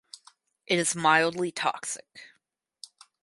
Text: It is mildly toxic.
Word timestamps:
It 0.65 0.79
is 0.79 0.95
mildly 0.95 1.51
toxic. 1.51 2.31